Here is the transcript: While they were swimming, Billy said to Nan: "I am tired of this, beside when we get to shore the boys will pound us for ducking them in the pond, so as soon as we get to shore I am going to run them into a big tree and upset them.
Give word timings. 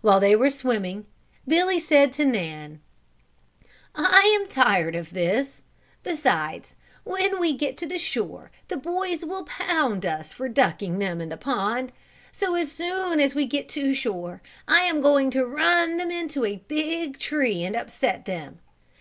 While 0.00 0.20
they 0.20 0.36
were 0.36 0.48
swimming, 0.48 1.06
Billy 1.48 1.80
said 1.80 2.12
to 2.12 2.24
Nan: 2.24 2.78
"I 3.96 4.20
am 4.40 4.46
tired 4.46 4.94
of 4.94 5.10
this, 5.12 5.64
beside 6.04 6.68
when 7.02 7.40
we 7.40 7.52
get 7.52 7.76
to 7.78 7.98
shore 7.98 8.52
the 8.68 8.76
boys 8.76 9.24
will 9.24 9.42
pound 9.42 10.06
us 10.06 10.32
for 10.32 10.48
ducking 10.48 11.00
them 11.00 11.20
in 11.20 11.30
the 11.30 11.36
pond, 11.36 11.90
so 12.30 12.54
as 12.54 12.70
soon 12.70 13.18
as 13.18 13.34
we 13.34 13.44
get 13.44 13.68
to 13.70 13.92
shore 13.92 14.40
I 14.68 14.82
am 14.82 15.00
going 15.00 15.32
to 15.32 15.44
run 15.44 15.96
them 15.96 16.12
into 16.12 16.44
a 16.44 16.62
big 16.68 17.18
tree 17.18 17.64
and 17.64 17.74
upset 17.74 18.24
them. 18.24 18.60